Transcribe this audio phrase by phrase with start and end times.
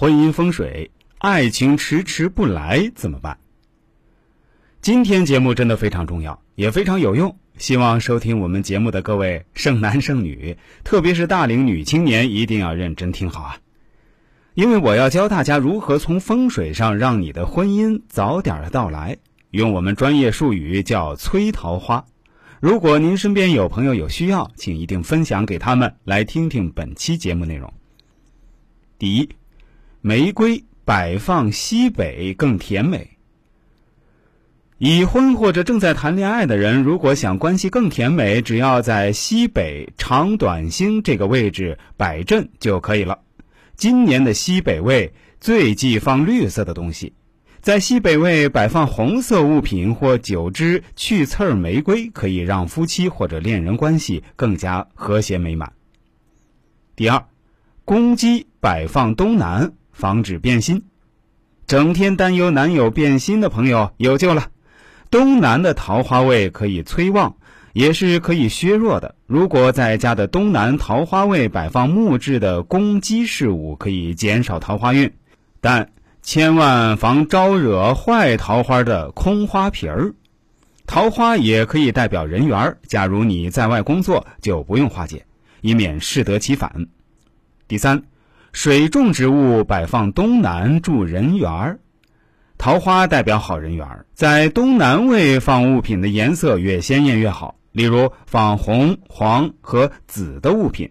[0.00, 3.36] 婚姻风水，爱情迟迟不来怎么办？
[4.80, 7.36] 今天节目真的非常重要，也非常有用。
[7.56, 13.58] 希望收听我们节目的各位剩男剩女，特别是大龄女青年，一定要认真听好啊！
[14.54, 19.18] 因为我要教大家如何从风水上让你的婚姻早点的到来，
[19.50, 22.06] 用我们专业术语叫催桃花。
[22.60, 27.74] 如果您身边有朋友有需要，请一定分享给他们来听听本期节目内容。
[28.96, 29.28] 第一。
[30.00, 33.10] 玫瑰摆放西北更甜美。
[34.78, 43.18] 已婚或者正在谈恋爱的人，如果想关系更甜美，只要在西北长短星这个位置摆阵就可以了。
[43.76, 47.12] 今年的西北位最忌放绿色的东西，
[47.60, 55.72] 在西北位摆放红色物品或九支去刺儿玫瑰，可以让夫妻或者恋人关系更加和谐美满。
[56.94, 57.26] 第二，
[57.84, 59.72] 公鸡摆放东南。
[59.98, 60.84] 防止变心，
[61.66, 64.46] 整天担忧男友变心的朋友有救了。
[65.10, 67.34] 东南的桃花位可以催旺，
[67.72, 69.16] 也是可以削弱的。
[69.26, 75.12] 如果在家的东南桃花位摆放木质的攻击事物，可以减少桃花运，
[75.60, 75.90] 但
[76.22, 80.14] 千万防招惹坏桃花的空花瓶儿。
[80.86, 85.26] 桃花也可以代表人缘，假如你在外工作，就不用化解，
[85.60, 86.86] 以免适得其反。
[87.66, 88.04] 第三。
[88.52, 91.78] 水种植物摆放东南助人缘儿，
[92.56, 97.56] 桃花代表好人缘儿，在东南位放物品的颜色越鲜艳越好。
[97.72, 100.90] 例如放红、黄和紫的物品，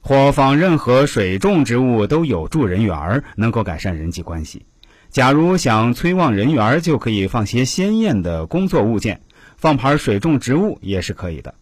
[0.00, 4.66] 或放任何水种植物都有助人缘儿，能够改善人际关系。
[5.10, 9.20] 假如想催旺人缘儿，就可以放些鲜艳的工作物件，
[9.56, 11.54] 放盘水种植物也是可以的。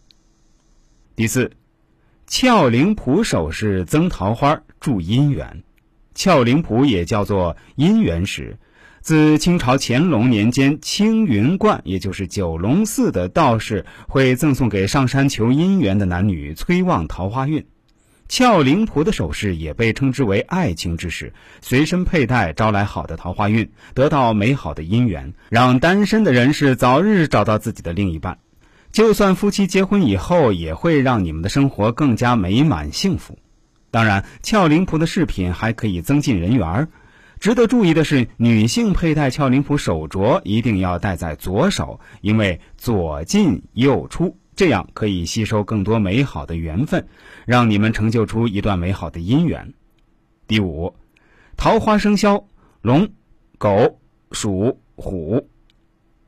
[1.15, 1.51] 第四。
[2.27, 5.63] 俏灵谱首饰增桃花助姻缘，
[6.15, 8.57] 俏灵谱也叫做姻缘石，
[8.99, 17.67] 自清朝乾隆年间青云观，也就是九龙寺的道士会赠送给上山求姻缘的男女，催旺桃花运。
[18.27, 21.31] 俏灵谱的首饰也被称之为爱情之石，
[21.61, 28.39] 随身佩戴招来好的桃花运，得到美好的姻缘，让单身的人士早日找到自己的另一半。
[28.95, 33.37] 就算夫妻结婚以后，也会让你们的生活更加美满幸福。
[33.91, 36.87] 当然，俏灵谱的饰品还可以增进人缘儿。
[37.41, 47.09] 值得注意的是，女性佩戴俏灵谱手镯一定要戴在左手，因为左进右出，这样可以吸收更多美好的缘分，
[47.45, 49.73] 让你们成就出一段美好的姻缘。
[50.47, 50.95] 第五，
[51.57, 52.47] 桃花生肖
[52.81, 53.09] 龙、
[53.57, 53.99] 狗、
[54.31, 55.49] 鼠、虎。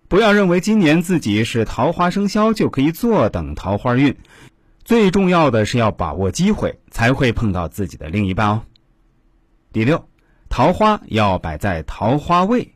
[0.09, 4.15] 不要认为今年自己是桃花生肖就可以坐等桃花运，
[4.85, 8.61] 最重要的是要把握机会，才会碰到自己的另一半哦。
[9.73, 10.07] 第六，
[10.47, 12.73] 桃花要摆在桃花位。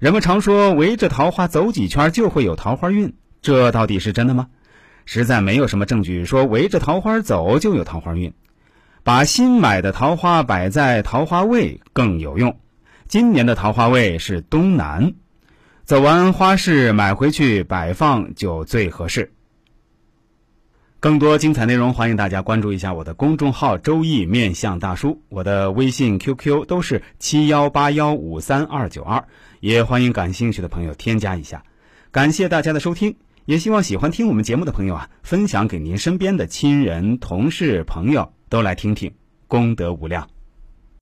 [0.00, 4.48] 人们常说围着桃花走几圈就会有桃花运，这到底是真的吗？
[5.06, 8.34] 实在没有什么证据说围着桃花走就有桃花运。
[9.04, 12.58] 把新买的桃花摆在桃花位更有用。
[13.06, 15.14] 今年的桃花位是东南。
[15.90, 19.32] 走完花市买回去摆放就最合适。
[21.00, 29.24] 更多精彩内容，欢迎大家关注一下我的公众号“周易面相大叔”，我的微信、QQ 都是七幺八幺五三二九二，
[29.58, 31.64] 也欢迎感兴趣的朋友添加一下。
[32.12, 39.12] 感谢大家的收听，也希望喜欢听我们节目的朋友啊，分享给您身边的亲人、同事、朋友都来听听，
[39.48, 40.28] 功德无量。